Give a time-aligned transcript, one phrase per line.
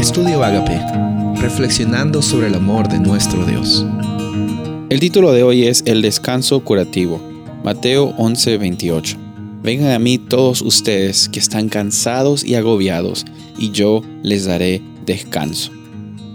[0.00, 0.80] Estudio Agape,
[1.42, 3.84] reflexionando sobre el amor de nuestro Dios.
[4.88, 7.20] El título de hoy es El descanso curativo,
[7.62, 9.18] Mateo 11:28.
[9.62, 13.26] Vengan a mí todos ustedes que están cansados y agobiados,
[13.58, 15.70] y yo les daré descanso.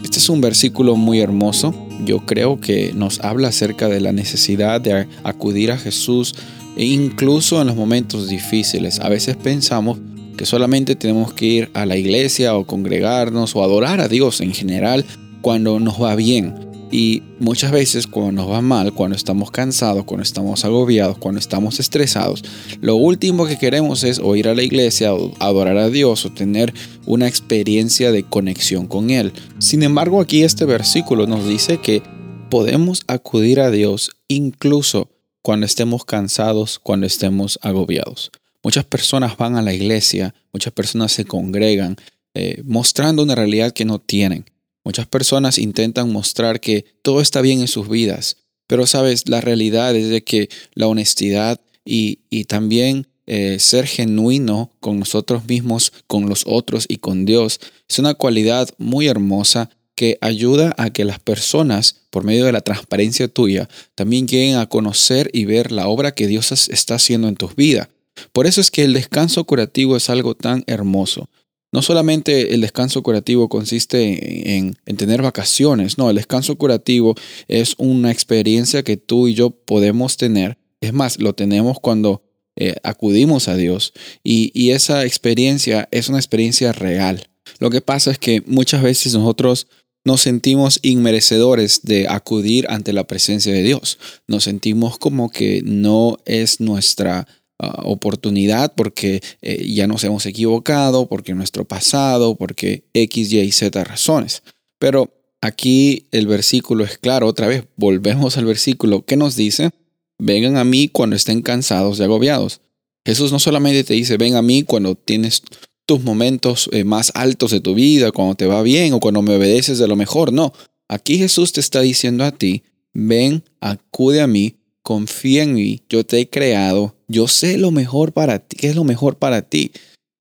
[0.04, 1.74] Este es un versículo muy hermoso.
[2.06, 6.36] Yo creo que nos habla acerca de la necesidad de acudir a Jesús
[6.78, 9.00] e incluso en los momentos difíciles.
[9.00, 9.98] A veces pensamos
[10.38, 14.54] que solamente tenemos que ir a la iglesia o congregarnos o adorar a Dios en
[14.54, 15.06] general
[15.42, 16.66] cuando nos va bien.
[16.92, 21.80] Y muchas veces cuando nos va mal, cuando estamos cansados, cuando estamos agobiados, cuando estamos
[21.80, 22.44] estresados,
[22.80, 26.32] lo último que queremos es o ir a la iglesia o adorar a Dios o
[26.32, 26.74] tener
[27.06, 29.34] una experiencia de conexión con Él.
[29.60, 32.02] Sin embargo, aquí este versículo nos dice que
[32.50, 35.10] podemos acudir a Dios incluso
[35.42, 38.32] cuando estemos cansados, cuando estemos agobiados.
[38.66, 41.98] Muchas personas van a la iglesia, muchas personas se congregan
[42.34, 44.50] eh, mostrando una realidad que no tienen.
[44.84, 49.96] Muchas personas intentan mostrar que todo está bien en sus vidas, pero sabes, la realidad
[49.96, 56.46] es de que la honestidad y, también eh, ser genuino con nosotros mismos, con los
[56.48, 61.98] otros y con Dios es una cualidad muy hermosa que ayuda a que las personas,
[62.10, 66.26] por medio de la transparencia tuya, también lleguen a conocer y ver la obra que
[66.26, 67.90] Dios está haciendo en tus vidas.
[68.32, 71.30] Por eso es que el descanso curativo es algo tan hermoso.
[71.72, 77.16] No solamente el descanso curativo consiste en, tener vacaciones, no, el descanso curativo
[77.50, 80.58] es una experiencia que tú y yo podemos tener.
[80.80, 82.24] Es más, lo tenemos cuando
[82.56, 83.92] eh, acudimos a Dios
[84.24, 87.28] y, y esa experiencia es una experiencia real.
[87.60, 89.68] Lo que pasa es que muchas veces nosotros
[90.06, 93.98] nos sentimos inmerecedores de acudir ante la presencia de Dios.
[94.28, 101.08] Nos sentimos como que no es nuestra Ah, oportunidad porque eh, ya nos hemos equivocado,
[101.08, 104.44] porque nuestro pasado, porque X, Y, Z razones.
[104.78, 109.70] Pero aquí el versículo es claro, otra vez volvemos al versículo que nos dice,
[110.18, 112.60] vengan a mí cuando estén cansados y agobiados.
[113.06, 115.42] Jesús no solamente te dice, ven a mí cuando tienes
[115.86, 119.36] tus momentos eh, más altos de tu vida, cuando te va bien o cuando me
[119.36, 120.34] obedeces de lo mejor.
[120.34, 120.52] No,
[120.90, 122.64] aquí Jesús te está diciendo a ti,
[122.94, 128.14] ven, acude a mí confía en mí, yo te he creado, yo sé lo mejor
[128.14, 129.72] para ti, qué es lo mejor para ti.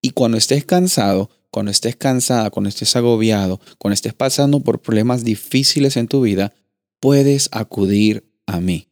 [0.03, 5.25] Y cuando estés cansado, cuando estés cansada, cuando estés agobiado, cuando estés pasando por problemas
[5.25, 6.53] difíciles en tu vida,
[7.01, 8.89] puedes acudir a mí.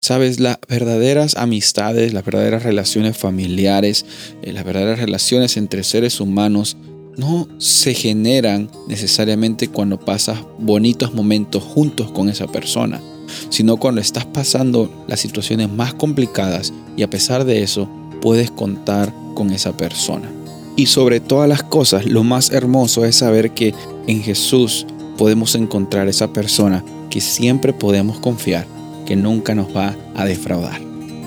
[0.00, 4.04] Sabes, las verdaderas amistades, las verdaderas relaciones familiares,
[4.42, 6.76] eh, las verdaderas relaciones entre seres humanos
[7.16, 13.00] no se generan necesariamente cuando pasas bonitos momentos juntos con esa persona
[13.48, 17.88] sino cuando estás pasando las situaciones más complicadas y a pesar de eso
[18.20, 20.30] puedes contar con esa persona.
[20.76, 23.74] Y sobre todas las cosas, lo más hermoso es saber que
[24.06, 24.86] en Jesús
[25.16, 28.66] podemos encontrar esa persona que siempre podemos confiar,
[29.06, 30.80] que nunca nos va a defraudar.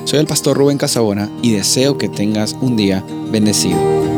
[0.05, 4.16] Soy el pastor Rubén Casabona y deseo que tengas un día bendecido.